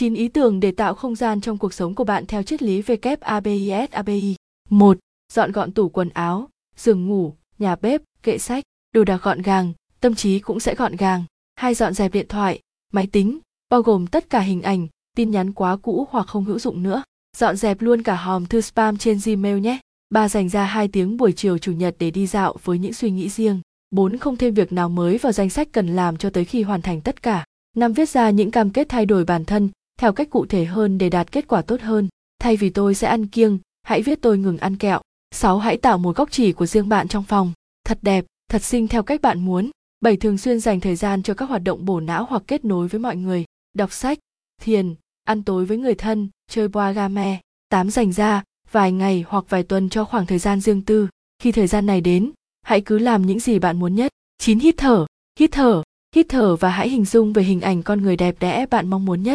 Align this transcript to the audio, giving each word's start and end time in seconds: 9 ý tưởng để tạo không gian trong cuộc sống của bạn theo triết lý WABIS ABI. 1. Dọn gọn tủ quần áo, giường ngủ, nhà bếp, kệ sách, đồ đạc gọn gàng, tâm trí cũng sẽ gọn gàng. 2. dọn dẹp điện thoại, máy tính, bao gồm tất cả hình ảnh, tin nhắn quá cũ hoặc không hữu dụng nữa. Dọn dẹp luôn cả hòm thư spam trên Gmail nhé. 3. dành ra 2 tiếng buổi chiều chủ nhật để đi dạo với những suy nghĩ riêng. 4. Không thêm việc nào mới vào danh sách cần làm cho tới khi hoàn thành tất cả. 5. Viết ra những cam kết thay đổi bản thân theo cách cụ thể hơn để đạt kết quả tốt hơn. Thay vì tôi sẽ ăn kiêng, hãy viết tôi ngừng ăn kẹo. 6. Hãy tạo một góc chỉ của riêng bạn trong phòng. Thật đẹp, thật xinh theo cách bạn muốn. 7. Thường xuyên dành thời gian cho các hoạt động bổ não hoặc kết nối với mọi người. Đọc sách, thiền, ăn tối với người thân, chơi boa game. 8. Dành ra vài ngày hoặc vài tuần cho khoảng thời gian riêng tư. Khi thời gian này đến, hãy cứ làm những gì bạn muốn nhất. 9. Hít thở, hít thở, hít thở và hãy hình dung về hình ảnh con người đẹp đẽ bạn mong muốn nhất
9 0.00 0.14
ý 0.14 0.28
tưởng 0.28 0.60
để 0.60 0.70
tạo 0.70 0.94
không 0.94 1.14
gian 1.14 1.40
trong 1.40 1.58
cuộc 1.58 1.74
sống 1.74 1.94
của 1.94 2.04
bạn 2.04 2.26
theo 2.26 2.42
triết 2.42 2.62
lý 2.62 2.82
WABIS 2.82 3.86
ABI. 3.90 4.36
1. 4.70 4.98
Dọn 5.32 5.52
gọn 5.52 5.72
tủ 5.72 5.88
quần 5.88 6.08
áo, 6.08 6.48
giường 6.76 7.06
ngủ, 7.06 7.34
nhà 7.58 7.76
bếp, 7.76 8.02
kệ 8.22 8.38
sách, 8.38 8.64
đồ 8.94 9.04
đạc 9.04 9.22
gọn 9.22 9.42
gàng, 9.42 9.72
tâm 10.00 10.14
trí 10.14 10.38
cũng 10.38 10.60
sẽ 10.60 10.74
gọn 10.74 10.96
gàng. 10.96 11.24
2. 11.56 11.74
dọn 11.74 11.94
dẹp 11.94 12.12
điện 12.12 12.26
thoại, 12.28 12.60
máy 12.92 13.06
tính, 13.12 13.38
bao 13.70 13.82
gồm 13.82 14.06
tất 14.06 14.30
cả 14.30 14.40
hình 14.40 14.62
ảnh, 14.62 14.86
tin 15.16 15.30
nhắn 15.30 15.52
quá 15.52 15.76
cũ 15.76 16.06
hoặc 16.10 16.26
không 16.26 16.44
hữu 16.44 16.58
dụng 16.58 16.82
nữa. 16.82 17.02
Dọn 17.36 17.56
dẹp 17.56 17.80
luôn 17.80 18.02
cả 18.02 18.14
hòm 18.14 18.46
thư 18.46 18.60
spam 18.60 18.96
trên 18.96 19.20
Gmail 19.24 19.58
nhé. 19.58 19.78
3. 20.10 20.28
dành 20.28 20.48
ra 20.48 20.64
2 20.64 20.88
tiếng 20.88 21.16
buổi 21.16 21.32
chiều 21.32 21.58
chủ 21.58 21.72
nhật 21.72 21.96
để 21.98 22.10
đi 22.10 22.26
dạo 22.26 22.56
với 22.64 22.78
những 22.78 22.92
suy 22.92 23.10
nghĩ 23.10 23.28
riêng. 23.28 23.60
4. 23.90 24.18
Không 24.18 24.36
thêm 24.36 24.54
việc 24.54 24.72
nào 24.72 24.88
mới 24.88 25.18
vào 25.18 25.32
danh 25.32 25.50
sách 25.50 25.68
cần 25.72 25.96
làm 25.96 26.16
cho 26.16 26.30
tới 26.30 26.44
khi 26.44 26.62
hoàn 26.62 26.82
thành 26.82 27.00
tất 27.00 27.22
cả. 27.22 27.44
5. 27.76 27.92
Viết 27.92 28.08
ra 28.08 28.30
những 28.30 28.50
cam 28.50 28.70
kết 28.70 28.88
thay 28.88 29.06
đổi 29.06 29.24
bản 29.24 29.44
thân 29.44 29.70
theo 30.00 30.12
cách 30.12 30.30
cụ 30.30 30.46
thể 30.46 30.64
hơn 30.64 30.98
để 30.98 31.08
đạt 31.08 31.32
kết 31.32 31.48
quả 31.48 31.62
tốt 31.62 31.80
hơn. 31.80 32.08
Thay 32.38 32.56
vì 32.56 32.70
tôi 32.70 32.94
sẽ 32.94 33.08
ăn 33.08 33.26
kiêng, 33.26 33.58
hãy 33.82 34.02
viết 34.02 34.22
tôi 34.22 34.38
ngừng 34.38 34.58
ăn 34.58 34.76
kẹo. 34.76 35.00
6. 35.34 35.58
Hãy 35.58 35.76
tạo 35.76 35.98
một 35.98 36.16
góc 36.16 36.30
chỉ 36.30 36.52
của 36.52 36.66
riêng 36.66 36.88
bạn 36.88 37.08
trong 37.08 37.24
phòng. 37.24 37.52
Thật 37.84 37.98
đẹp, 38.02 38.24
thật 38.50 38.62
xinh 38.62 38.88
theo 38.88 39.02
cách 39.02 39.20
bạn 39.20 39.44
muốn. 39.44 39.70
7. 40.00 40.16
Thường 40.16 40.38
xuyên 40.38 40.60
dành 40.60 40.80
thời 40.80 40.96
gian 40.96 41.22
cho 41.22 41.34
các 41.34 41.48
hoạt 41.48 41.62
động 41.62 41.84
bổ 41.84 42.00
não 42.00 42.26
hoặc 42.30 42.42
kết 42.46 42.64
nối 42.64 42.88
với 42.88 42.98
mọi 43.00 43.16
người. 43.16 43.44
Đọc 43.72 43.92
sách, 43.92 44.18
thiền, 44.62 44.94
ăn 45.24 45.42
tối 45.42 45.64
với 45.64 45.78
người 45.78 45.94
thân, 45.94 46.28
chơi 46.50 46.68
boa 46.68 46.92
game. 46.92 47.40
8. 47.68 47.90
Dành 47.90 48.12
ra 48.12 48.44
vài 48.72 48.92
ngày 48.92 49.24
hoặc 49.28 49.44
vài 49.48 49.62
tuần 49.62 49.88
cho 49.88 50.04
khoảng 50.04 50.26
thời 50.26 50.38
gian 50.38 50.60
riêng 50.60 50.82
tư. 50.82 51.08
Khi 51.42 51.52
thời 51.52 51.66
gian 51.66 51.86
này 51.86 52.00
đến, 52.00 52.32
hãy 52.62 52.80
cứ 52.80 52.98
làm 52.98 53.26
những 53.26 53.40
gì 53.40 53.58
bạn 53.58 53.78
muốn 53.78 53.94
nhất. 53.94 54.12
9. 54.38 54.58
Hít 54.58 54.74
thở, 54.78 55.06
hít 55.38 55.52
thở, 55.52 55.82
hít 56.14 56.26
thở 56.28 56.56
và 56.56 56.70
hãy 56.70 56.88
hình 56.88 57.04
dung 57.04 57.32
về 57.32 57.42
hình 57.42 57.60
ảnh 57.60 57.82
con 57.82 58.02
người 58.02 58.16
đẹp 58.16 58.36
đẽ 58.40 58.66
bạn 58.70 58.88
mong 58.88 59.04
muốn 59.04 59.22
nhất 59.22 59.28